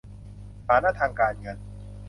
[0.67, 1.57] ฐานะทางการเงิน